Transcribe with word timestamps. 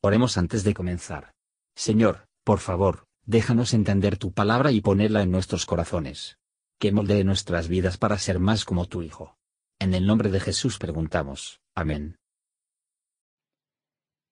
Oremos 0.00 0.38
antes 0.38 0.62
de 0.62 0.74
comenzar. 0.74 1.32
Señor, 1.74 2.28
por 2.44 2.60
favor, 2.60 3.06
déjanos 3.26 3.74
entender 3.74 4.16
tu 4.16 4.32
palabra 4.32 4.70
y 4.70 4.80
ponerla 4.80 5.22
en 5.22 5.32
nuestros 5.32 5.66
corazones. 5.66 6.38
Que 6.78 6.92
moldee 6.92 7.24
nuestras 7.24 7.66
vidas 7.66 7.98
para 7.98 8.16
ser 8.16 8.38
más 8.38 8.64
como 8.64 8.86
tu 8.86 9.02
Hijo. 9.02 9.36
En 9.80 9.94
el 9.94 10.06
nombre 10.06 10.30
de 10.30 10.38
Jesús 10.38 10.78
preguntamos. 10.78 11.60
Amén. 11.74 12.16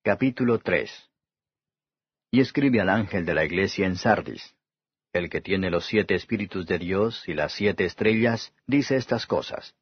Capítulo 0.04 0.60
3 0.60 1.10
Y 2.30 2.40
escribe 2.40 2.80
al 2.80 2.88
ángel 2.88 3.26
de 3.26 3.34
la 3.34 3.44
iglesia 3.44 3.86
en 3.86 3.96
Sardis. 3.96 4.54
El 5.12 5.28
que 5.28 5.40
tiene 5.40 5.70
los 5.70 5.86
siete 5.86 6.14
espíritus 6.14 6.66
de 6.66 6.78
Dios 6.78 7.24
y 7.26 7.34
las 7.34 7.52
siete 7.52 7.86
estrellas, 7.86 8.52
dice 8.68 8.94
estas 8.96 9.26
cosas. 9.26 9.74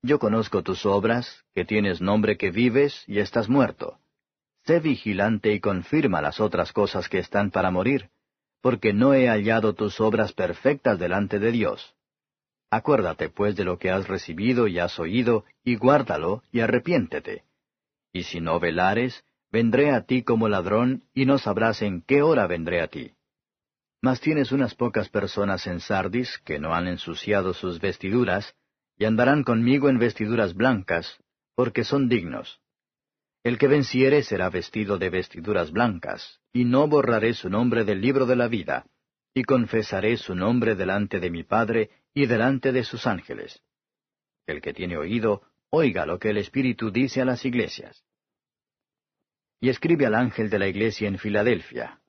Yo 0.00 0.18
conozco 0.18 0.62
tus 0.62 0.86
obras, 0.86 1.44
que 1.54 1.66
tienes 1.66 2.00
nombre 2.00 2.38
que 2.38 2.50
vives 2.50 3.04
y 3.06 3.18
estás 3.18 3.50
muerto 3.50 4.01
sé 4.64 4.80
vigilante 4.80 5.52
y 5.52 5.60
confirma 5.60 6.22
las 6.22 6.40
otras 6.40 6.72
cosas 6.72 7.08
que 7.08 7.18
están 7.18 7.50
para 7.50 7.70
morir, 7.70 8.10
porque 8.60 8.92
no 8.92 9.12
he 9.12 9.28
hallado 9.28 9.74
tus 9.74 10.00
obras 10.00 10.32
perfectas 10.32 10.98
delante 10.98 11.38
de 11.38 11.52
Dios. 11.52 11.94
Acuérdate 12.70 13.28
pues 13.28 13.54
de 13.56 13.64
lo 13.64 13.78
que 13.78 13.90
has 13.90 14.08
recibido 14.08 14.66
y 14.66 14.78
has 14.78 14.98
oído, 14.98 15.44
y 15.62 15.76
guárdalo, 15.76 16.42
y 16.50 16.60
arrepiéntete. 16.60 17.44
Y 18.12 18.22
si 18.22 18.40
no 18.40 18.60
velares, 18.60 19.24
vendré 19.50 19.90
a 19.90 20.06
ti 20.06 20.22
como 20.22 20.48
ladrón, 20.48 21.02
y 21.12 21.26
no 21.26 21.36
sabrás 21.36 21.82
en 21.82 22.00
qué 22.00 22.22
hora 22.22 22.46
vendré 22.46 22.80
a 22.80 22.86
ti. 22.86 23.12
Mas 24.00 24.20
tienes 24.20 24.52
unas 24.52 24.74
pocas 24.74 25.10
personas 25.10 25.66
en 25.66 25.80
Sardis 25.80 26.38
que 26.44 26.58
no 26.58 26.74
han 26.74 26.88
ensuciado 26.88 27.52
sus 27.52 27.78
vestiduras, 27.78 28.54
y 28.96 29.04
andarán 29.04 29.44
conmigo 29.44 29.90
en 29.90 29.98
vestiduras 29.98 30.54
blancas, 30.54 31.18
porque 31.54 31.84
son 31.84 32.08
dignos. 32.08 32.61
El 33.44 33.58
que 33.58 33.66
venciere 33.66 34.22
será 34.22 34.50
vestido 34.50 34.98
de 34.98 35.10
vestiduras 35.10 35.72
blancas, 35.72 36.40
y 36.52 36.64
no 36.64 36.86
borraré 36.86 37.34
su 37.34 37.50
nombre 37.50 37.84
del 37.84 38.00
libro 38.00 38.24
de 38.24 38.36
la 38.36 38.46
vida, 38.46 38.86
y 39.34 39.42
confesaré 39.42 40.16
su 40.16 40.34
nombre 40.34 40.76
delante 40.76 41.18
de 41.18 41.30
mi 41.30 41.42
Padre 41.42 41.90
y 42.14 42.26
delante 42.26 42.70
de 42.70 42.84
sus 42.84 43.06
ángeles. 43.06 43.62
El 44.46 44.60
que 44.60 44.72
tiene 44.72 44.96
oído, 44.96 45.42
oiga 45.70 46.06
lo 46.06 46.18
que 46.18 46.30
el 46.30 46.36
Espíritu 46.36 46.90
dice 46.90 47.20
a 47.22 47.24
las 47.24 47.44
iglesias. 47.44 48.04
Y 49.60 49.70
escribe 49.70 50.06
al 50.06 50.14
ángel 50.14 50.50
de 50.50 50.58
la 50.58 50.68
iglesia 50.68 51.08
en 51.08 51.18
Filadelfia. 51.18 52.00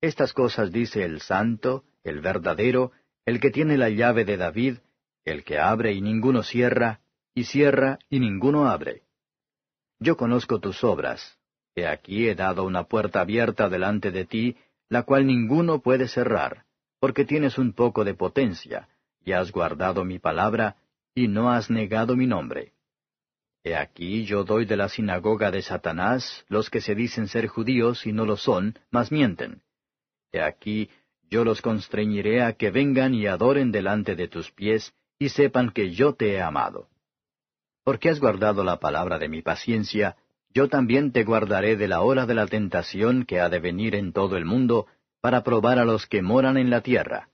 Estas 0.00 0.32
cosas 0.32 0.70
dice 0.70 1.04
el 1.04 1.20
santo, 1.20 1.84
el 2.02 2.20
verdadero, 2.20 2.92
el 3.24 3.40
que 3.40 3.50
tiene 3.50 3.78
la 3.78 3.88
llave 3.88 4.24
de 4.24 4.36
David, 4.36 4.78
el 5.24 5.44
que 5.44 5.58
abre 5.58 5.92
y 5.92 6.02
ninguno 6.02 6.42
cierra, 6.42 7.00
y 7.34 7.44
cierra 7.44 7.98
y 8.10 8.20
ninguno 8.20 8.66
abre. 8.66 9.03
Yo 10.04 10.18
conozco 10.18 10.60
tus 10.60 10.84
obras. 10.84 11.38
He 11.74 11.86
aquí 11.86 12.28
he 12.28 12.34
dado 12.34 12.64
una 12.64 12.84
puerta 12.84 13.22
abierta 13.22 13.70
delante 13.70 14.10
de 14.10 14.26
ti, 14.26 14.54
la 14.90 15.04
cual 15.04 15.26
ninguno 15.26 15.80
puede 15.80 16.08
cerrar, 16.08 16.64
porque 17.00 17.24
tienes 17.24 17.56
un 17.56 17.72
poco 17.72 18.04
de 18.04 18.12
potencia, 18.12 18.86
y 19.24 19.32
has 19.32 19.50
guardado 19.50 20.04
mi 20.04 20.18
palabra, 20.18 20.76
y 21.14 21.26
no 21.28 21.50
has 21.50 21.70
negado 21.70 22.16
mi 22.16 22.26
nombre. 22.26 22.74
He 23.64 23.74
aquí 23.74 24.26
yo 24.26 24.44
doy 24.44 24.66
de 24.66 24.76
la 24.76 24.90
sinagoga 24.90 25.50
de 25.50 25.62
Satanás 25.62 26.44
los 26.48 26.68
que 26.68 26.82
se 26.82 26.94
dicen 26.94 27.26
ser 27.26 27.46
judíos 27.46 28.04
y 28.04 28.12
no 28.12 28.26
lo 28.26 28.36
son, 28.36 28.78
mas 28.90 29.10
mienten. 29.10 29.62
He 30.32 30.42
aquí 30.42 30.90
yo 31.30 31.46
los 31.46 31.62
constreñiré 31.62 32.42
a 32.42 32.52
que 32.52 32.70
vengan 32.70 33.14
y 33.14 33.26
adoren 33.26 33.72
delante 33.72 34.16
de 34.16 34.28
tus 34.28 34.50
pies, 34.52 34.92
y 35.18 35.30
sepan 35.30 35.70
que 35.70 35.92
yo 35.92 36.12
te 36.12 36.34
he 36.34 36.42
amado. 36.42 36.90
Porque 37.84 38.08
has 38.08 38.18
guardado 38.18 38.64
la 38.64 38.80
palabra 38.80 39.18
de 39.18 39.28
mi 39.28 39.42
paciencia, 39.42 40.16
yo 40.52 40.68
también 40.68 41.12
te 41.12 41.24
guardaré 41.24 41.76
de 41.76 41.88
la 41.88 42.00
hora 42.00 42.26
de 42.26 42.34
la 42.34 42.46
tentación 42.46 43.24
que 43.24 43.40
ha 43.40 43.48
de 43.48 43.58
venir 43.58 43.94
en 43.94 44.12
todo 44.12 44.36
el 44.36 44.44
mundo, 44.44 44.86
para 45.20 45.42
probar 45.42 45.78
a 45.78 45.84
los 45.84 46.06
que 46.06 46.22
moran 46.22 46.56
en 46.56 46.70
la 46.70 46.80
tierra. 46.80 47.28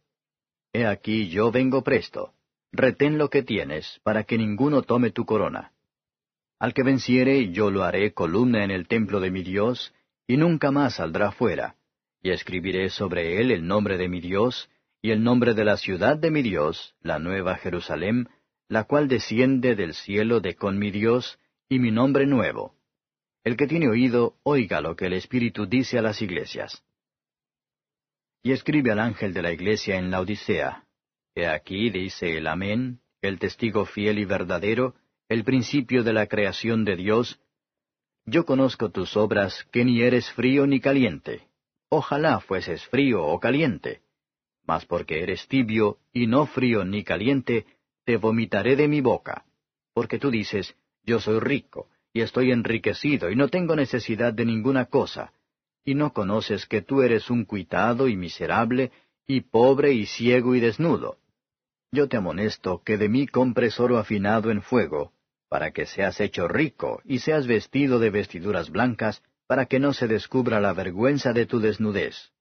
He 0.73 0.87
aquí 0.87 1.29
yo 1.29 1.51
vengo 1.51 1.83
presto. 1.83 2.35
Retén 2.73 3.19
lo 3.19 3.31
que 3.31 3.43
tienes, 3.43 4.01
para 4.05 4.25
que 4.25 4.39
ninguno 4.39 4.83
tome 4.83 5.11
tu 5.11 5.25
corona. 5.25 5.73
Al 6.59 6.73
que 6.73 6.83
venciere, 6.83 7.51
yo 7.51 7.71
lo 7.71 7.83
haré 7.83 8.13
columna 8.13 8.65
en 8.65 8.71
el 8.71 8.87
templo 8.87 9.19
de 9.19 9.31
mi 9.31 9.43
Dios, 9.43 9.93
y 10.27 10.37
nunca 10.37 10.71
más 10.71 10.97
saldrá 10.97 11.33
fuera. 11.33 11.75
Y 12.23 12.31
escribiré 12.31 12.91
sobre 12.91 13.41
él 13.41 13.51
el 13.51 13.67
nombre 13.67 13.97
de 13.97 14.09
mi 14.09 14.21
Dios, 14.21 14.71
y 15.03 15.11
el 15.11 15.23
nombre 15.23 15.55
de 15.55 15.65
la 15.65 15.77
ciudad 15.77 16.17
de 16.17 16.31
mi 16.31 16.43
Dios, 16.43 16.95
la 17.01 17.19
nueva 17.19 17.57
Jerusalén, 17.57 18.29
la 18.71 18.85
cual 18.85 19.09
desciende 19.09 19.75
del 19.75 19.95
cielo 19.95 20.39
de 20.39 20.55
con 20.55 20.79
mi 20.79 20.93
Dios 20.93 21.41
y 21.69 21.81
mi 21.81 21.91
nombre 21.91 22.25
nuevo. 22.25 22.77
El 23.43 23.57
que 23.57 23.67
tiene 23.67 23.89
oído, 23.89 24.37
oiga 24.45 24.81
lo 24.81 24.95
que 24.95 25.07
el 25.07 25.13
Espíritu 25.15 25.67
dice 25.67 25.99
a 25.99 26.03
las 26.03 26.23
iglesias. 26.23 26.85
Y 28.45 28.53
escribe 28.53 28.93
al 28.93 29.01
ángel 29.01 29.35
de 29.35 29.43
la 29.43 29.53
iglesia 29.53 29.97
en 29.97 30.13
la 30.13 30.21
Odisea. 30.21 30.85
He 31.35 31.49
aquí 31.49 31.91
dice 31.91 32.39
el 32.39 32.47
Amén, 32.47 33.01
el 33.21 33.41
testigo 33.41 33.87
fiel 33.87 34.21
y 34.21 34.25
verdadero, 34.25 34.95
el 35.29 35.43
principio 35.43 36.05
de 36.05 36.13
la 36.13 36.29
creación 36.29 36.85
de 36.85 36.95
Dios. 36.95 37.41
Yo 38.25 38.45
conozco 38.45 38.91
tus 38.91 39.17
obras, 39.17 39.67
que 39.73 39.85
ni 39.85 40.01
eres 40.01 40.31
frío 40.31 40.69
ni 40.69 40.79
caliente. 40.79 41.49
Ojalá 41.89 42.39
fueses 42.39 42.87
frío 42.87 43.25
o 43.25 43.41
caliente. 43.41 44.03
Mas 44.65 44.87
porque 44.87 45.25
eres 45.25 45.49
tibio, 45.49 45.99
y 46.13 46.29
no 46.29 46.47
frío 46.47 46.85
ni 46.85 47.03
caliente, 47.03 47.67
te 48.05 48.17
vomitaré 48.17 48.77
de 48.77 48.89
mi 48.89 49.01
boca. 49.01 49.45
Porque 49.95 50.19
tú 50.19 50.31
dices, 50.31 50.75
yo 51.05 51.21
soy 51.21 51.41
rico, 51.41 51.89
y 52.13 52.23
estoy 52.23 52.53
enriquecido, 52.53 53.31
y 53.31 53.37
no 53.37 53.49
tengo 53.49 53.77
necesidad 53.77 54.33
de 54.33 54.45
ninguna 54.45 54.87
cosa, 54.87 55.33
y 55.85 55.95
no 55.95 56.13
conoces 56.13 56.67
que 56.67 56.83
tú 56.83 57.03
eres 57.03 57.31
un 57.31 57.45
cuitado 57.45 58.09
y 58.09 58.17
miserable, 58.17 58.93
y 59.27 59.43
pobre 59.43 59.93
y 59.93 60.07
ciego 60.07 60.55
y 60.55 60.61
desnudo. 60.61 61.19
Yo 61.93 62.09
te 62.09 62.17
amonesto 62.17 62.83
que 62.85 62.97
de 62.97 63.09
mí 63.09 63.27
compres 63.27 63.81
oro 63.81 63.99
afinado 63.99 64.51
en 64.51 64.63
fuego, 64.63 65.13
para 65.49 65.73
que 65.73 65.87
seas 65.87 66.21
hecho 66.21 66.47
rico, 66.47 67.01
y 67.05 67.19
seas 67.19 67.47
vestido 67.47 67.99
de 67.99 68.11
vestiduras 68.11 68.71
blancas, 68.71 69.23
para 69.47 69.67
que 69.67 69.81
no 69.81 69.93
se 69.93 70.07
descubra 70.07 70.61
la 70.61 70.73
vergüenza 70.73 71.33
de 71.33 71.47
tu 71.47 71.59
desnudez. 71.59 72.33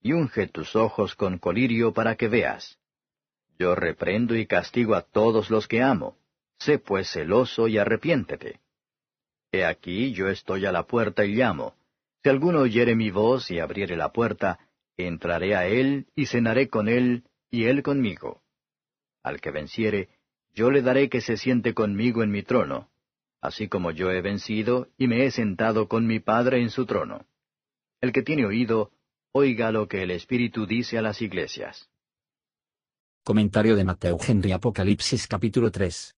Y 0.00 0.12
unge 0.12 0.48
tus 0.48 0.74
ojos 0.74 1.14
con 1.14 1.38
colirio 1.38 1.92
para 1.92 2.16
que 2.16 2.28
veas. 2.28 2.77
Yo 3.58 3.74
reprendo 3.74 4.36
y 4.36 4.46
castigo 4.46 4.94
a 4.94 5.02
todos 5.02 5.50
los 5.50 5.66
que 5.66 5.82
amo. 5.82 6.16
Sé 6.58 6.78
pues 6.78 7.10
celoso 7.10 7.68
y 7.68 7.78
arrepiéntete. 7.78 8.60
He 9.52 9.64
aquí 9.64 10.12
yo 10.12 10.28
estoy 10.28 10.66
a 10.66 10.72
la 10.72 10.84
puerta 10.84 11.24
y 11.24 11.34
llamo. 11.34 11.74
Si 12.22 12.28
alguno 12.28 12.60
oyere 12.60 12.94
mi 12.94 13.10
voz 13.10 13.50
y 13.50 13.58
abriere 13.58 13.96
la 13.96 14.12
puerta, 14.12 14.58
entraré 14.96 15.56
a 15.56 15.66
él 15.66 16.06
y 16.14 16.26
cenaré 16.26 16.68
con 16.68 16.88
él 16.88 17.24
y 17.50 17.64
él 17.64 17.82
conmigo. 17.82 18.42
Al 19.22 19.40
que 19.40 19.50
venciere, 19.50 20.08
yo 20.54 20.70
le 20.70 20.82
daré 20.82 21.08
que 21.08 21.20
se 21.20 21.36
siente 21.36 21.74
conmigo 21.74 22.22
en 22.22 22.30
mi 22.30 22.42
trono, 22.42 22.90
así 23.40 23.68
como 23.68 23.90
yo 23.90 24.10
he 24.10 24.20
vencido 24.20 24.88
y 24.96 25.06
me 25.06 25.24
he 25.24 25.30
sentado 25.30 25.88
con 25.88 26.06
mi 26.06 26.20
Padre 26.20 26.60
en 26.60 26.70
su 26.70 26.86
trono. 26.86 27.26
El 28.00 28.12
que 28.12 28.22
tiene 28.22 28.46
oído, 28.46 28.90
oiga 29.32 29.70
lo 29.72 29.88
que 29.88 30.02
el 30.02 30.10
Espíritu 30.10 30.66
dice 30.66 30.98
a 30.98 31.02
las 31.02 31.22
iglesias. 31.22 31.88
Comentario 33.28 33.76
de 33.76 33.84
Mateo 33.84 34.16
Henry 34.26 34.52
Apocalipsis 34.52 35.26
capítulo 35.26 35.70
3. 35.70 36.16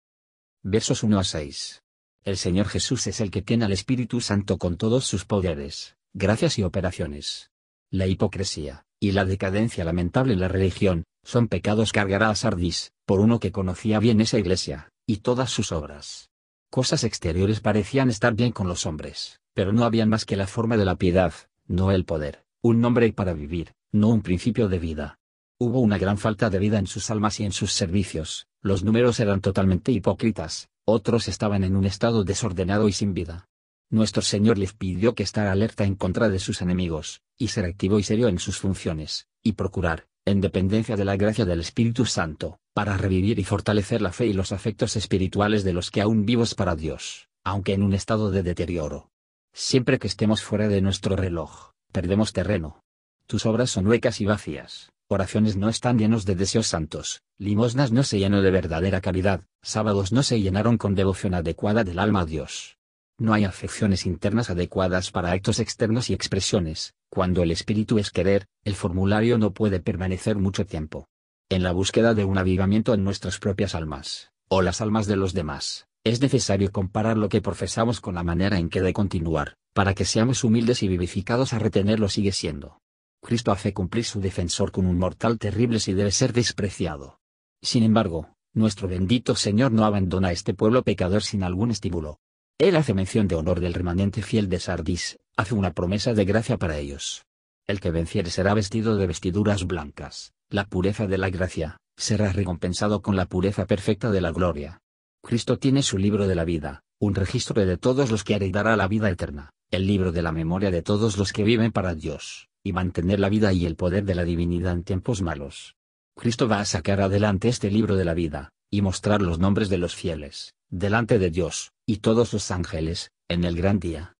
Versos 0.62 1.02
1 1.02 1.18
a 1.18 1.24
6. 1.24 1.82
El 2.24 2.38
Señor 2.38 2.68
Jesús 2.68 3.08
es 3.08 3.20
el 3.20 3.32
que 3.32 3.42
tiene 3.42 3.66
al 3.66 3.72
Espíritu 3.72 4.22
Santo 4.22 4.60
con 4.60 4.78
todos 4.78 5.06
sus 5.06 5.26
poderes, 5.26 5.98
gracias 6.14 6.60
y 6.60 6.64
operaciones. 6.64 7.50
La 7.90 8.06
hipocresía, 8.06 8.86
y 9.00 9.14
la 9.14 9.26
decadencia 9.26 9.84
lamentable 9.84 10.34
en 10.34 10.40
la 10.40 10.50
religión, 10.50 11.04
son 11.24 11.48
pecados 11.48 11.92
que 11.92 12.00
a 12.00 12.36
Sardis, 12.36 12.92
por 13.08 13.22
uno 13.22 13.40
que 13.40 13.52
conocía 13.52 13.98
bien 13.98 14.22
esa 14.22 14.38
iglesia, 14.38 14.92
y 15.08 15.18
todas 15.18 15.50
sus 15.50 15.72
obras. 15.72 16.30
Cosas 16.70 17.04
exteriores 17.04 17.60
parecían 17.60 18.12
estar 18.12 18.36
bien 18.36 18.52
con 18.52 18.68
los 18.68 18.86
hombres, 18.86 19.40
pero 19.56 19.74
no 19.74 19.84
habían 19.84 20.10
más 20.10 20.26
que 20.26 20.36
la 20.36 20.46
forma 20.46 20.78
de 20.78 20.86
la 20.86 20.96
piedad, 20.96 21.34
no 21.66 21.90
el 21.90 22.06
poder, 22.06 22.46
un 22.62 22.82
nombre 22.82 23.12
para 23.14 23.34
vivir, 23.34 23.74
no 23.92 24.10
un 24.10 24.22
principio 24.22 24.68
de 24.68 24.78
vida. 24.78 25.19
Hubo 25.62 25.82
una 25.82 25.98
gran 25.98 26.18
falta 26.18 26.50
de 26.50 26.58
vida 26.58 26.80
en 26.80 26.88
sus 26.88 27.12
almas 27.12 27.42
y 27.42 27.44
en 27.44 27.52
sus 27.52 27.74
servicios, 27.74 28.48
los 28.62 28.86
números 28.86 29.20
eran 29.20 29.42
totalmente 29.42 29.92
hipócritas, 29.92 30.70
otros 30.86 31.28
estaban 31.28 31.66
en 31.66 31.76
un 31.76 31.84
estado 31.84 32.24
desordenado 32.24 32.88
y 32.88 32.94
sin 32.94 33.14
vida. 33.14 33.50
Nuestro 33.90 34.22
Señor 34.22 34.58
les 34.58 34.72
pidió 34.72 35.16
que 35.16 35.24
estar 35.24 35.48
alerta 35.48 35.84
en 35.84 35.96
contra 35.96 36.30
de 36.30 36.40
sus 36.40 36.62
enemigos, 36.62 37.24
y 37.38 37.50
ser 37.50 37.66
activo 37.66 38.00
y 38.00 38.04
serio 38.04 38.30
en 38.30 38.40
sus 38.40 38.58
funciones, 38.58 39.28
y 39.44 39.52
procurar, 39.52 40.08
en 40.24 40.40
dependencia 40.40 40.96
de 40.96 41.04
la 41.04 41.18
gracia 41.18 41.44
del 41.44 41.60
Espíritu 41.60 42.06
Santo, 42.06 42.62
para 42.74 42.96
revivir 42.96 43.38
y 43.38 43.44
fortalecer 43.44 44.02
la 44.02 44.14
fe 44.14 44.28
y 44.28 44.34
los 44.34 44.54
afectos 44.54 44.96
espirituales 44.96 45.66
de 45.66 45.74
los 45.74 45.92
que 45.92 46.00
aún 46.00 46.26
vivos 46.26 46.56
para 46.56 46.78
Dios, 46.78 47.28
aunque 47.44 47.74
en 47.74 47.84
un 47.84 47.94
estado 47.94 48.32
de 48.32 48.44
deterioro. 48.44 49.12
Siempre 49.52 50.00
que 50.00 50.08
estemos 50.08 50.42
fuera 50.42 50.70
de 50.70 50.80
nuestro 50.80 51.18
reloj, 51.18 51.72
perdemos 51.92 52.32
terreno. 52.32 52.82
Tus 53.28 53.46
obras 53.46 53.70
son 53.70 53.88
huecas 53.88 54.22
y 54.22 54.26
vacías, 54.26 54.94
oraciones 55.12 55.58
no 55.58 55.70
están 55.70 55.98
llenos 55.98 56.24
de 56.26 56.36
deseos 56.36 56.68
santos, 56.68 57.24
limosnas 57.40 57.92
no 57.92 58.04
se 58.04 58.20
llenó 58.20 58.44
de 58.44 58.52
verdadera 58.52 59.02
caridad, 59.02 59.42
sábados 59.64 60.12
no 60.12 60.22
se 60.22 60.40
llenaron 60.40 60.78
con 60.78 60.94
devoción 60.94 61.34
adecuada 61.34 61.84
del 61.84 61.98
alma 61.98 62.22
a 62.22 62.26
Dios. 62.26 62.78
no 63.18 63.34
hay 63.34 63.44
afecciones 63.44 64.06
internas 64.06 64.50
adecuadas 64.50 65.12
para 65.12 65.32
actos 65.32 65.60
externos 65.60 66.10
y 66.10 66.14
expresiones, 66.14 66.94
cuando 67.10 67.44
el 67.44 67.52
espíritu 67.52 67.98
es 67.98 68.12
querer, 68.12 68.46
el 68.64 68.76
formulario 68.76 69.38
no 69.38 69.52
puede 69.52 69.80
permanecer 69.82 70.38
mucho 70.38 70.66
tiempo. 70.66 71.08
En 71.50 71.64
la 71.64 71.72
búsqueda 71.72 72.14
de 72.14 72.24
un 72.24 72.38
avivamiento 72.38 72.94
en 72.94 73.04
nuestras 73.04 73.40
propias 73.40 73.76
almas, 73.76 74.32
o 74.48 74.62
las 74.62 74.80
almas 74.80 75.08
de 75.08 75.16
los 75.18 75.34
demás, 75.34 75.88
es 76.04 76.22
necesario 76.22 76.72
comparar 76.72 77.18
lo 77.18 77.28
que 77.28 77.42
profesamos 77.42 78.00
con 78.00 78.16
la 78.16 78.24
manera 78.24 78.58
en 78.60 78.70
que 78.70 78.82
de 78.82 78.94
continuar, 78.94 79.56
para 79.74 79.96
que 79.96 80.06
seamos 80.06 80.44
humildes 80.44 80.84
y 80.84 80.88
vivificados 80.88 81.52
a 81.54 81.60
retenerlo 81.60 82.08
sigue 82.08 82.32
siendo. 82.32 82.80
Cristo 83.22 83.52
hace 83.52 83.74
cumplir 83.74 84.06
su 84.06 84.22
defensor 84.22 84.72
con 84.72 84.86
un 84.86 84.98
mortal 84.98 85.38
terrible 85.38 85.80
si 85.80 85.94
debe 85.94 86.12
ser 86.12 86.34
despreciado. 86.34 87.20
Sin 87.62 87.84
embargo, 87.84 88.34
nuestro 88.54 88.88
bendito 88.88 89.36
Señor 89.36 89.72
no 89.72 89.86
abandona 89.86 90.30
a 90.30 90.32
este 90.32 90.54
pueblo 90.54 90.84
pecador 90.84 91.22
sin 91.22 91.44
algún 91.44 91.72
estímulo. 91.72 92.20
Él 92.58 92.76
hace 92.76 92.94
mención 92.94 93.28
de 93.28 93.36
honor 93.36 93.60
del 93.60 93.74
remanente 93.74 94.22
fiel 94.22 94.50
de 94.50 94.60
Sardis, 94.60 95.20
hace 95.38 95.54
una 95.54 95.74
promesa 95.74 96.14
de 96.14 96.26
gracia 96.26 96.58
para 96.58 96.78
ellos. 96.78 97.26
El 97.68 97.80
que 97.80 97.92
venciere 97.92 98.30
será 98.32 98.54
vestido 98.54 98.98
de 98.98 99.08
vestiduras 99.08 99.68
blancas, 99.68 100.34
la 100.50 100.66
pureza 100.66 101.08
de 101.08 101.18
la 101.18 101.30
gracia, 101.30 101.78
será 101.96 102.34
recompensado 102.34 103.02
con 103.02 103.16
la 103.16 103.28
pureza 103.28 103.66
perfecta 103.66 104.12
de 104.12 104.22
la 104.22 104.32
gloria. 104.32 104.82
Cristo 105.22 105.60
tiene 105.60 105.84
su 105.84 105.98
libro 105.98 106.28
de 106.28 106.36
la 106.36 106.46
vida, 106.46 106.82
un 107.00 107.16
registro 107.16 107.66
de 107.66 107.78
todos 107.78 108.10
los 108.12 108.24
que 108.24 108.36
heredará 108.36 108.76
la 108.76 108.88
vida 108.88 109.10
eterna, 109.10 109.52
el 109.72 109.86
libro 109.86 110.12
de 110.12 110.22
la 110.22 110.32
memoria 110.32 110.72
de 110.72 110.82
todos 110.82 111.18
los 111.18 111.32
que 111.32 111.44
viven 111.44 111.72
para 111.72 111.96
Dios, 111.96 112.49
y 112.64 112.74
mantener 112.74 113.20
la 113.20 113.30
vida 113.30 113.54
y 113.54 113.66
el 113.66 113.76
poder 113.76 114.04
de 114.04 114.16
la 114.16 114.24
divinidad 114.24 114.74
en 114.74 114.84
tiempos 114.84 115.22
malos. 115.22 115.76
Cristo 116.16 116.48
va 116.48 116.60
a 116.60 116.66
sacar 116.66 117.02
adelante 117.02 117.48
este 117.48 117.72
libro 117.72 117.96
de 117.96 118.06
la 118.06 118.14
vida, 118.14 118.52
y 118.70 118.82
mostrar 118.82 119.22
los 119.22 119.40
nombres 119.40 119.70
de 119.70 119.78
los 119.78 119.96
fieles, 119.96 120.54
delante 120.70 121.18
de 121.18 121.32
Dios, 121.32 121.72
y 121.86 121.98
todos 121.98 122.34
los 122.34 122.52
ángeles, 122.52 123.12
en 123.28 123.44
el 123.44 123.56
gran 123.56 123.80
día. 123.80 124.16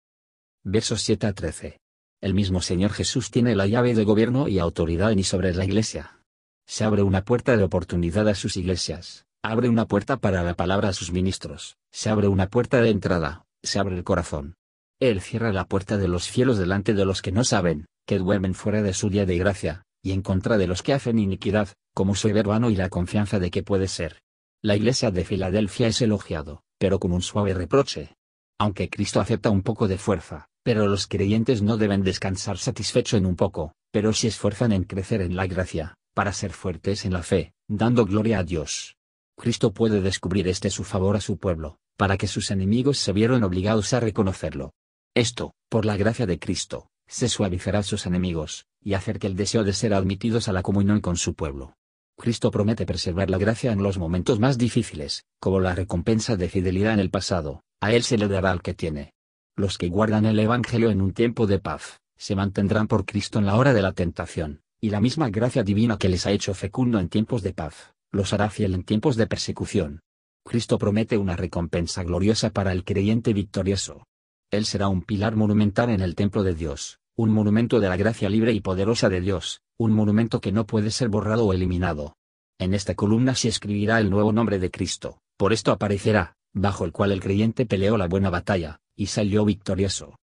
Versos 0.64 1.02
7 1.02 1.28
a 1.28 1.34
13. 1.34 1.80
El 2.22 2.34
mismo 2.34 2.62
Señor 2.62 2.92
Jesús 2.92 3.32
tiene 3.32 3.56
la 3.56 3.68
llave 3.68 3.94
de 3.96 4.04
gobierno 4.04 4.48
y 4.48 4.60
autoridad 4.60 5.12
en 5.12 5.20
y 5.20 5.24
sobre 5.24 5.54
la 5.54 5.66
iglesia. 5.66 6.20
Se 6.68 6.84
abre 6.84 7.02
una 7.02 7.24
puerta 7.24 7.56
de 7.56 7.64
oportunidad 7.64 8.28
a 8.28 8.36
sus 8.36 8.58
iglesias, 8.58 9.26
abre 9.42 9.70
una 9.70 9.88
puerta 9.88 10.18
para 10.18 10.44
la 10.44 10.54
palabra 10.54 10.90
a 10.90 10.94
sus 10.94 11.12
ministros, 11.12 11.78
se 11.92 12.10
abre 12.10 12.28
una 12.28 12.48
puerta 12.48 12.82
de 12.82 12.90
entrada, 12.90 13.46
se 13.64 13.80
abre 13.80 13.96
el 13.96 14.04
corazón. 14.04 14.56
Él 15.00 15.22
cierra 15.22 15.54
la 15.54 15.66
puerta 15.66 15.98
de 15.98 16.10
los 16.10 16.28
fielos 16.28 16.58
delante 16.58 16.94
de 16.94 17.06
los 17.06 17.22
que 17.22 17.32
no 17.32 17.44
saben, 17.46 17.86
que 18.10 18.18
duermen 18.18 18.56
fuera 18.56 18.82
de 18.82 18.96
su 18.96 19.12
día 19.12 19.28
de 19.28 19.38
gracia, 19.38 19.84
y 20.02 20.14
en 20.14 20.24
contra 20.24 20.58
de 20.58 20.66
los 20.66 20.82
que 20.82 20.94
hacen 20.94 21.20
iniquidad, 21.20 21.70
como 21.94 22.16
vano 22.44 22.72
y 22.72 22.76
la 22.76 22.90
confianza 22.90 23.38
de 23.38 23.52
que 23.52 23.62
puede 23.62 23.88
ser. 23.88 24.24
La 24.64 24.76
iglesia 24.76 25.12
de 25.12 25.24
Filadelfia 25.24 25.86
es 25.86 26.02
elogiado, 26.02 26.64
pero 26.80 27.00
con 27.00 27.12
un 27.12 27.22
suave 27.22 27.54
reproche. 27.54 28.16
Aunque 28.58 28.90
Cristo 28.90 29.22
acepta 29.22 29.52
un 29.52 29.62
poco 29.62 29.88
de 29.88 30.00
fuerza, 30.00 30.48
pero 30.64 30.88
los 30.88 31.06
creyentes 31.06 31.62
no 31.62 31.78
deben 31.78 32.02
descansar 32.02 32.58
satisfecho 32.58 33.16
en 33.16 33.28
un 33.28 33.36
poco, 33.36 33.74
pero 33.92 34.12
se 34.12 34.30
esfuerzan 34.30 34.72
en 34.72 34.86
crecer 34.86 35.22
en 35.22 35.36
la 35.36 35.46
gracia, 35.46 35.94
para 36.16 36.34
ser 36.34 36.52
fuertes 36.52 37.06
en 37.06 37.14
la 37.14 37.22
fe, 37.22 37.54
dando 37.68 38.06
gloria 38.06 38.40
a 38.40 38.44
Dios. 38.44 38.96
Cristo 39.38 39.72
puede 39.72 40.02
descubrir 40.02 40.48
este 40.48 40.72
su 40.72 40.84
favor 40.84 41.16
a 41.16 41.22
su 41.22 41.38
pueblo, 41.38 41.78
para 41.96 42.18
que 42.18 42.26
sus 42.26 42.50
enemigos 42.50 42.98
se 42.98 43.14
vieron 43.14 43.44
obligados 43.44 43.94
a 43.94 44.00
reconocerlo. 44.00 44.74
Esto, 45.14 45.54
por 45.70 45.86
la 45.86 45.96
gracia 45.96 46.26
de 46.26 46.40
Cristo, 46.40 46.90
se 47.10 47.28
suavizará 47.28 47.80
a 47.80 47.84
sus 47.84 48.06
enemigos, 48.06 48.68
y 48.82 48.94
hacer 48.94 49.20
que 49.20 49.28
el 49.28 49.36
deseo 49.36 49.64
de 49.64 49.74
ser 49.74 49.94
admitidos 49.94 50.48
a 50.48 50.54
la 50.54 50.62
comunión 50.62 51.02
con 51.02 51.18
su 51.18 51.34
pueblo. 51.34 51.76
Cristo 52.18 52.52
promete 52.52 52.86
preservar 52.86 53.30
la 53.30 53.38
gracia 53.38 53.72
en 53.72 53.82
los 53.82 53.98
momentos 53.98 54.40
más 54.40 54.58
difíciles, 54.58 55.26
como 55.40 55.60
la 55.60 55.74
recompensa 55.74 56.36
de 56.36 56.50
fidelidad 56.50 56.94
en 56.94 57.00
el 57.00 57.10
pasado, 57.10 57.64
a 57.82 57.94
Él 57.94 58.04
se 58.04 58.18
le 58.18 58.28
dará 58.28 58.52
al 58.52 58.62
que 58.62 58.74
tiene. 58.74 59.14
Los 59.56 59.78
que 59.78 59.90
guardan 59.90 60.26
el 60.26 60.40
Evangelio 60.40 60.92
en 60.92 61.02
un 61.02 61.14
tiempo 61.14 61.48
de 61.48 61.60
paz, 61.60 62.00
se 62.18 62.36
mantendrán 62.36 62.88
por 62.88 63.06
Cristo 63.06 63.40
en 63.40 63.46
la 63.46 63.56
hora 63.56 63.74
de 63.74 63.82
la 63.82 63.94
tentación, 63.94 64.62
y 64.82 64.90
la 64.90 65.02
misma 65.02 65.30
gracia 65.30 65.64
divina 65.64 65.98
que 65.98 66.10
les 66.10 66.26
ha 66.26 66.32
hecho 66.32 66.54
fecundo 66.54 67.00
en 67.00 67.10
tiempos 67.10 67.42
de 67.42 67.54
paz, 67.54 67.94
los 68.12 68.34
hará 68.34 68.50
fiel 68.50 68.74
en 68.76 68.84
tiempos 68.84 69.16
de 69.16 69.28
persecución. 69.28 70.02
Cristo 70.46 70.78
promete 70.78 71.18
una 71.18 71.36
recompensa 71.36 72.04
gloriosa 72.04 72.52
para 72.52 72.72
el 72.72 72.84
creyente 72.84 73.34
victorioso. 73.34 74.06
Él 74.52 74.66
será 74.66 74.88
un 74.88 75.04
pilar 75.04 75.36
monumental 75.36 75.90
en 75.90 76.02
el 76.02 76.16
templo 76.16 76.44
de 76.44 76.56
Dios, 76.56 76.99
un 77.20 77.32
monumento 77.32 77.82
de 77.82 77.90
la 77.90 77.98
gracia 77.98 78.30
libre 78.30 78.54
y 78.54 78.62
poderosa 78.62 79.10
de 79.10 79.20
Dios, 79.20 79.60
un 79.78 79.92
monumento 79.92 80.40
que 80.40 80.54
no 80.54 80.66
puede 80.66 80.90
ser 80.90 81.10
borrado 81.10 81.46
o 81.46 81.52
eliminado. 81.52 82.16
En 82.58 82.74
esta 82.74 82.96
columna 82.96 83.36
se 83.36 83.50
escribirá 83.50 84.00
el 84.00 84.10
nuevo 84.10 84.32
nombre 84.32 84.58
de 84.58 84.72
Cristo, 84.72 85.20
por 85.36 85.52
esto 85.52 85.74
aparecerá, 85.74 86.38
bajo 86.54 86.86
el 86.86 86.94
cual 86.94 87.12
el 87.12 87.20
creyente 87.20 87.66
peleó 87.66 87.98
la 87.98 88.08
buena 88.08 88.30
batalla, 88.30 88.80
y 88.96 89.08
salió 89.08 89.44
victorioso. 89.44 90.16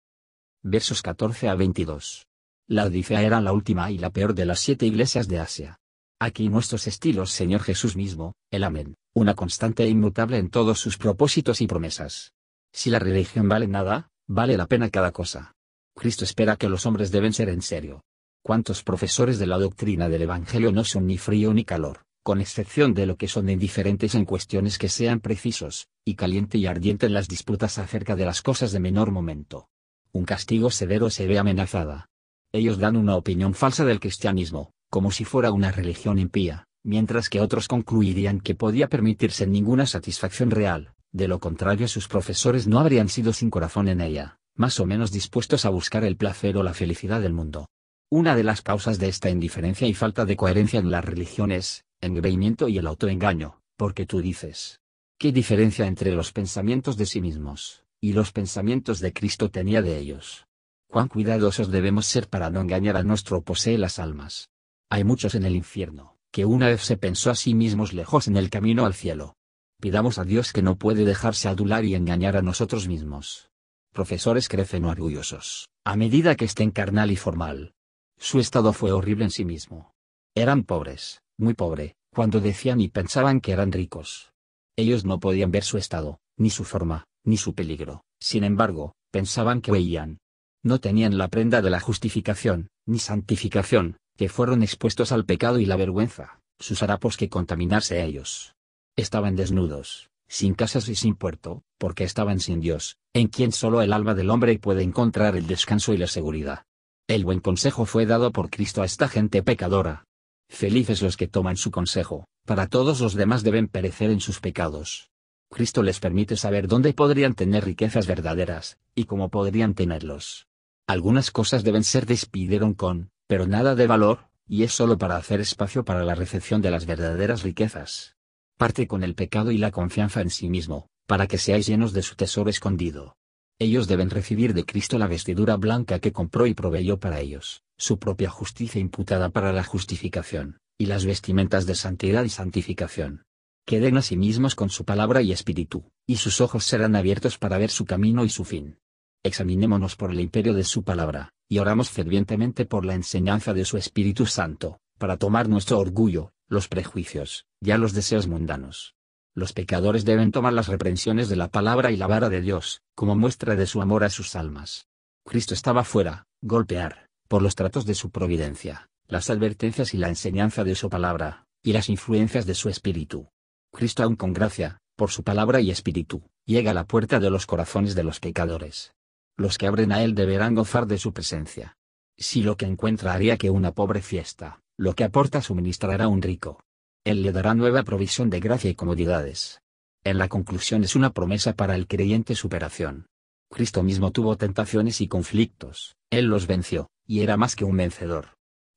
Versos 0.63 1.01
14 1.01 1.49
a 1.49 1.55
22. 1.55 2.27
La 2.69 2.85
Odisea 2.85 3.23
era 3.23 3.41
la 3.41 3.51
última 3.51 3.91
y 3.91 3.97
la 3.97 4.09
peor 4.09 4.33
de 4.33 4.45
las 4.45 4.61
siete 4.61 4.85
iglesias 4.85 5.27
de 5.27 5.39
Asia. 5.39 5.79
Aquí 6.17 6.47
nuestros 6.47 6.87
estilos 6.87 7.31
Señor 7.31 7.59
Jesús 7.59 7.97
mismo, 7.97 8.35
el 8.51 8.63
Amén, 8.63 8.95
una 9.13 9.33
constante 9.33 9.83
e 9.83 9.89
inmutable 9.89 10.37
en 10.37 10.49
todos 10.49 10.79
sus 10.79 10.97
propósitos 10.97 11.59
y 11.59 11.67
promesas. 11.67 12.31
Si 12.71 12.89
la 12.89 12.99
religión 12.99 13.49
vale 13.49 13.67
nada, 13.67 14.07
vale 14.29 14.55
la 14.55 14.67
pena 14.67 14.89
cada 14.89 15.11
cosa. 15.11 15.54
Cristo 15.95 16.23
espera 16.23 16.57
que 16.57 16.69
los 16.69 16.85
hombres 16.85 17.11
deben 17.11 17.33
ser 17.33 17.49
en 17.49 17.61
serio, 17.61 18.03
¿Cuántos 18.45 18.83
profesores 18.83 19.39
de 19.39 19.47
la 19.47 19.57
doctrina 19.57 20.07
del 20.07 20.21
Evangelio 20.21 20.71
no 20.71 20.83
son 20.83 21.07
ni 21.07 21.17
frío 21.17 21.51
ni 21.51 21.65
calor, 21.65 22.03
con 22.21 22.41
excepción 22.41 22.93
de 22.93 23.07
lo 23.07 23.15
que 23.17 23.27
son 23.27 23.49
indiferentes 23.49 24.13
en 24.13 24.23
cuestiones 24.23 24.77
que 24.77 24.87
sean 24.87 25.19
precisos, 25.19 25.87
y 26.05 26.13
caliente 26.13 26.59
y 26.59 26.67
ardiente 26.67 27.07
en 27.07 27.15
las 27.15 27.27
disputas 27.27 27.79
acerca 27.79 28.15
de 28.15 28.23
las 28.23 28.43
cosas 28.43 28.71
de 28.71 28.79
menor 28.79 29.09
momento? 29.09 29.67
Un 30.11 30.25
castigo 30.25 30.69
severo 30.69 31.09
se 31.09 31.25
ve 31.25 31.39
amenazada. 31.39 32.05
Ellos 32.51 32.77
dan 32.77 32.97
una 32.97 33.15
opinión 33.15 33.55
falsa 33.55 33.83
del 33.83 33.99
cristianismo, 33.99 34.69
como 34.91 35.09
si 35.09 35.25
fuera 35.25 35.51
una 35.51 35.71
religión 35.71 36.19
impía, 36.19 36.67
mientras 36.83 37.29
que 37.29 37.41
otros 37.41 37.67
concluirían 37.67 38.41
que 38.41 38.53
podía 38.53 38.89
permitirse 38.89 39.47
ninguna 39.47 39.87
satisfacción 39.87 40.51
real, 40.51 40.93
de 41.11 41.27
lo 41.27 41.39
contrario 41.39 41.87
sus 41.87 42.07
profesores 42.07 42.67
no 42.67 42.79
habrían 42.79 43.09
sido 43.09 43.33
sin 43.33 43.49
corazón 43.49 43.87
en 43.87 44.01
ella, 44.01 44.37
más 44.55 44.79
o 44.79 44.85
menos 44.85 45.11
dispuestos 45.11 45.65
a 45.65 45.69
buscar 45.69 46.03
el 46.03 46.17
placer 46.17 46.57
o 46.57 46.63
la 46.63 46.73
felicidad 46.73 47.21
del 47.21 47.33
mundo. 47.33 47.67
Una 48.09 48.35
de 48.35 48.43
las 48.43 48.61
causas 48.61 48.99
de 48.99 49.09
esta 49.09 49.29
indiferencia 49.29 49.87
y 49.87 49.93
falta 49.93 50.25
de 50.25 50.37
coherencia 50.37 50.79
en 50.79 50.91
la 50.91 51.01
religión 51.01 51.51
es, 51.51 51.83
engreimiento 52.01 52.67
y 52.67 52.77
el 52.77 52.87
autoengaño, 52.87 53.59
porque 53.77 54.05
tú 54.05 54.21
dices, 54.21 54.79
¿qué 55.17 55.31
diferencia 55.31 55.87
entre 55.87 56.11
los 56.11 56.31
pensamientos 56.31 56.97
de 56.97 57.05
sí 57.05 57.19
mismos, 57.19 57.83
y 57.99 58.13
los 58.13 58.31
pensamientos 58.31 58.99
de 58.99 59.11
Cristo 59.11 59.49
tenía 59.49 59.81
de 59.81 59.97
ellos? 59.97 60.45
Cuán 60.87 61.07
cuidadosos 61.07 61.71
debemos 61.71 62.05
ser 62.05 62.29
para 62.29 62.49
no 62.49 62.61
engañar 62.61 62.95
a 62.95 63.03
nuestro 63.03 63.41
posee 63.41 63.77
las 63.77 63.99
almas. 63.99 64.49
Hay 64.89 65.03
muchos 65.03 65.35
en 65.35 65.43
el 65.43 65.55
infierno, 65.55 66.17
que 66.31 66.45
una 66.45 66.67
vez 66.67 66.81
se 66.81 66.95
pensó 66.95 67.31
a 67.31 67.35
sí 67.35 67.55
mismos 67.55 67.91
lejos 67.91 68.27
en 68.27 68.37
el 68.37 68.49
camino 68.49 68.85
al 68.85 68.93
cielo. 68.93 69.35
Pidamos 69.81 70.19
a 70.19 70.23
Dios 70.23 70.53
que 70.53 70.61
no 70.61 70.77
puede 70.77 71.03
dejarse 71.03 71.49
adular 71.49 71.83
y 71.85 71.95
engañar 71.95 72.37
a 72.37 72.41
nosotros 72.41 72.87
mismos. 72.87 73.49
Profesores 73.95 74.49
crecen 74.49 74.83
orgullosos, 74.83 75.69
a 75.85 75.95
medida 75.95 76.35
que 76.35 76.43
estén 76.43 76.71
carnal 76.71 77.11
y 77.11 77.15
formal, 77.15 77.71
su 78.19 78.41
estado 78.41 78.73
fue 78.73 78.91
horrible 78.91 79.23
en 79.23 79.31
sí 79.31 79.45
mismo. 79.45 79.93
Eran 80.35 80.63
pobres, 80.63 81.21
muy 81.37 81.53
pobre, 81.53 81.95
cuando 82.13 82.41
decían 82.41 82.81
y 82.81 82.89
pensaban 82.89 83.39
que 83.39 83.53
eran 83.53 83.71
ricos. 83.71 84.33
Ellos 84.75 85.05
no 85.05 85.21
podían 85.21 85.49
ver 85.49 85.63
su 85.63 85.77
estado, 85.77 86.19
ni 86.35 86.49
su 86.49 86.65
forma, 86.65 87.05
ni 87.23 87.37
su 87.37 87.55
peligro, 87.55 88.03
sin 88.19 88.43
embargo, 88.43 88.95
pensaban 89.11 89.61
que 89.61 89.71
veían. 89.71 90.17
No 90.61 90.81
tenían 90.81 91.17
la 91.17 91.29
prenda 91.29 91.61
de 91.61 91.69
la 91.69 91.79
justificación, 91.79 92.67
ni 92.85 92.99
santificación, 92.99 93.95
que 94.17 94.27
fueron 94.27 94.61
expuestos 94.61 95.13
al 95.13 95.23
pecado 95.23 95.57
y 95.57 95.65
la 95.65 95.77
vergüenza, 95.77 96.41
sus 96.59 96.83
harapos 96.83 97.15
que 97.15 97.29
contaminarse 97.29 98.01
a 98.01 98.03
ellos. 98.03 98.55
Estaban 98.97 99.37
desnudos, 99.37 100.09
sin 100.27 100.53
casas 100.53 100.87
y 100.89 100.95
sin 100.95 101.15
puerto, 101.15 101.63
porque 101.77 102.03
estaban 102.03 102.39
sin 102.39 102.59
Dios, 102.59 102.97
en 103.13 103.27
quien 103.27 103.51
solo 103.51 103.81
el 103.81 103.93
alma 103.93 104.13
del 104.15 104.29
hombre 104.29 104.57
puede 104.59 104.83
encontrar 104.83 105.35
el 105.35 105.47
descanso 105.47 105.93
y 105.93 105.97
la 105.97 106.07
seguridad. 106.07 106.65
El 107.07 107.23
buen 107.23 107.39
consejo 107.39 107.85
fue 107.85 108.05
dado 108.05 108.31
por 108.31 108.49
Cristo 108.49 108.81
a 108.81 108.85
esta 108.85 109.07
gente 109.07 109.43
pecadora. 109.43 110.05
Felices 110.49 111.01
los 111.01 111.17
que 111.17 111.27
toman 111.27 111.57
su 111.57 111.71
consejo, 111.71 112.27
para 112.45 112.67
todos 112.67 112.99
los 112.99 113.13
demás 113.13 113.43
deben 113.43 113.67
perecer 113.67 114.09
en 114.09 114.21
sus 114.21 114.39
pecados. 114.39 115.09
Cristo 115.49 115.83
les 115.83 115.99
permite 115.99 116.35
saber 116.35 116.67
dónde 116.67 116.93
podrían 116.93 117.33
tener 117.33 117.65
riquezas 117.65 118.07
verdaderas, 118.07 118.77
y 118.95 119.05
cómo 119.05 119.29
podrían 119.29 119.73
tenerlos. 119.73 120.47
Algunas 120.87 121.31
cosas 121.31 121.63
deben 121.63 121.83
ser 121.83 122.05
despidieron 122.05 122.73
con, 122.73 123.09
pero 123.27 123.47
nada 123.47 123.75
de 123.75 123.87
valor, 123.87 124.29
y 124.47 124.63
es 124.63 124.73
solo 124.73 124.97
para 124.97 125.17
hacer 125.17 125.41
espacio 125.41 125.85
para 125.85 126.03
la 126.03 126.15
recepción 126.15 126.61
de 126.61 126.71
las 126.71 126.85
verdaderas 126.85 127.43
riquezas. 127.43 128.14
Parte 128.57 128.87
con 128.87 129.03
el 129.03 129.15
pecado 129.15 129.51
y 129.51 129.57
la 129.57 129.71
confianza 129.71 130.21
en 130.21 130.29
sí 130.29 130.47
mismo, 130.47 130.87
para 131.07 131.27
que 131.27 131.37
seáis 131.37 131.67
llenos 131.67 131.91
de 131.91 132.01
su 132.01 132.15
tesoro 132.15 132.49
escondido. 132.49 133.17
Ellos 133.59 133.87
deben 133.87 134.09
recibir 134.09 134.53
de 134.53 134.63
Cristo 134.65 134.97
la 134.97 135.07
vestidura 135.07 135.57
blanca 135.57 135.99
que 135.99 136.13
compró 136.13 136.47
y 136.47 136.53
proveyó 136.53 136.97
para 136.97 137.19
ellos, 137.19 137.63
su 137.77 137.99
propia 137.99 138.29
justicia 138.29 138.79
imputada 138.79 139.27
para 139.27 139.51
la 139.51 139.65
justificación, 139.65 140.59
y 140.77 140.85
las 140.85 141.05
vestimentas 141.05 141.65
de 141.65 141.75
santidad 141.75 142.23
y 142.23 142.29
santificación. 142.29 143.25
queden 143.65 143.97
a 143.97 144.01
sí 144.01 144.15
mismos 144.15 144.55
con 144.55 144.69
su 144.69 144.85
palabra 144.85 145.21
y 145.21 145.33
espíritu, 145.33 145.91
y 146.07 146.17
sus 146.17 146.39
ojos 146.39 146.63
serán 146.65 146.95
abiertos 146.95 147.37
para 147.37 147.57
ver 147.57 147.71
su 147.71 147.83
camino 147.83 148.23
y 148.23 148.29
su 148.29 148.45
fin. 148.45 148.77
Examinémonos 149.23 149.97
por 149.97 150.11
el 150.11 150.21
imperio 150.21 150.53
de 150.53 150.63
su 150.63 150.83
palabra, 150.83 151.33
y 151.49 151.57
oramos 151.57 151.89
fervientemente 151.89 152.65
por 152.65 152.85
la 152.85 152.93
enseñanza 152.93 153.53
de 153.53 153.65
su 153.65 153.77
Espíritu 153.77 154.27
Santo, 154.27 154.79
para 154.97 155.17
tomar 155.17 155.49
nuestro 155.49 155.79
orgullo, 155.79 156.31
los 156.47 156.67
prejuicios, 156.67 157.47
ya 157.65 157.77
los 157.77 157.93
deseos 157.93 158.27
mundanos. 158.27 158.95
Los 159.33 159.51
pecadores 159.51 160.05
deben 160.05 160.31
tomar 160.31 160.53
las 160.53 160.67
reprensiones 160.69 161.27
de 161.27 161.35
la 161.35 161.49
palabra 161.49 161.91
y 161.91 161.97
la 161.97 162.07
vara 162.07 162.29
de 162.29 162.39
Dios, 162.39 162.81
como 162.95 163.15
muestra 163.15 163.57
de 163.57 163.65
su 163.65 163.81
amor 163.81 164.05
a 164.05 164.09
sus 164.09 164.35
almas. 164.37 164.87
Cristo 165.25 165.53
estaba 165.53 165.83
fuera, 165.83 166.27
golpear, 166.41 167.09
por 167.27 167.41
los 167.41 167.55
tratos 167.55 167.85
de 167.85 167.95
su 167.95 168.11
providencia, 168.11 168.89
las 169.07 169.29
advertencias 169.29 169.93
y 169.93 169.97
la 169.97 170.07
enseñanza 170.07 170.63
de 170.63 170.75
su 170.75 170.89
palabra, 170.89 171.47
y 171.61 171.73
las 171.73 171.89
influencias 171.89 172.45
de 172.45 172.53
su 172.53 172.69
espíritu. 172.69 173.27
Cristo 173.73 174.03
aún 174.03 174.15
con 174.15 174.31
gracia, 174.31 174.79
por 174.95 175.11
su 175.11 175.23
palabra 175.23 175.59
y 175.59 175.71
espíritu, 175.71 176.23
llega 176.45 176.71
a 176.71 176.75
la 176.75 176.85
puerta 176.85 177.19
de 177.19 177.29
los 177.29 177.45
corazones 177.45 177.95
de 177.95 178.03
los 178.03 178.21
pecadores. 178.21 178.93
Los 179.35 179.57
que 179.57 179.67
abren 179.67 179.91
a 179.91 180.03
él 180.03 180.15
deberán 180.15 180.55
gozar 180.55 180.85
de 180.87 180.97
su 180.97 181.11
presencia. 181.11 181.75
Si 182.17 182.41
lo 182.41 182.55
que 182.55 182.65
encuentra 182.65 183.13
haría 183.13 183.35
que 183.35 183.49
una 183.49 183.73
pobre 183.73 184.01
fiesta, 184.01 184.61
lo 184.77 184.93
que 184.93 185.03
aporta 185.03 185.41
suministrará 185.41 186.07
un 186.07 186.21
rico. 186.21 186.63
Él 187.05 187.21
le 187.21 187.31
dará 187.31 187.53
nueva 187.53 187.83
provisión 187.83 188.31
de 188.31 188.39
gracia 188.39 188.67
y 188.67 188.73
comodidades. 188.73 189.61
En 190.03 190.17
la 190.17 190.27
conclusión 190.27 190.83
es 190.83 190.95
una 190.95 191.13
promesa 191.13 191.53
para 191.53 191.75
el 191.75 191.85
creyente 191.85 192.33
superación. 192.33 193.05
Cristo 193.51 193.83
mismo 193.83 194.11
tuvo 194.11 194.37
tentaciones 194.37 195.01
y 195.01 195.07
conflictos, 195.07 195.95
Él 196.09 196.25
los 196.25 196.47
venció, 196.47 196.89
y 197.05 197.21
era 197.21 197.37
más 197.37 197.55
que 197.55 197.63
un 197.63 197.77
vencedor. 197.77 198.29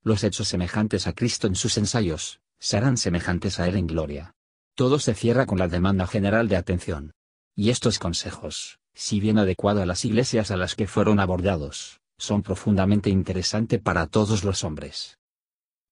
Los 0.02 0.24
hechos 0.24 0.46
semejantes 0.46 1.06
a 1.06 1.14
Cristo 1.14 1.46
en 1.46 1.54
sus 1.54 1.78
ensayos, 1.78 2.40
serán 2.58 2.98
semejantes 2.98 3.60
a 3.60 3.66
Él 3.66 3.76
en 3.76 3.86
gloria. 3.86 4.34
Todo 4.74 4.98
se 4.98 5.14
cierra 5.14 5.46
con 5.46 5.58
la 5.58 5.68
demanda 5.68 6.06
general 6.06 6.48
de 6.48 6.56
atención. 6.56 7.12
Y 7.56 7.70
estos 7.70 7.98
consejos, 7.98 8.78
si 8.92 9.20
bien 9.20 9.38
adecuado 9.38 9.80
a 9.80 9.86
las 9.86 10.04
iglesias 10.04 10.50
a 10.50 10.58
las 10.58 10.74
que 10.74 10.86
fueron 10.86 11.18
abordados, 11.18 12.00
son 12.18 12.42
profundamente 12.42 13.08
interesantes 13.08 13.80
para 13.80 14.06
todos 14.06 14.44
los 14.44 14.64
hombres. 14.64 15.18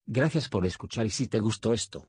Gracias 0.04 0.50
por 0.50 0.66
escuchar 0.66 1.06
y 1.06 1.10
si 1.10 1.28
te 1.28 1.40
gustó 1.40 1.72
esto, 1.72 2.08